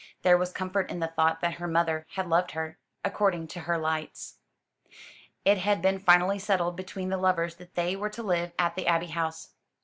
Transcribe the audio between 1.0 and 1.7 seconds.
thought that her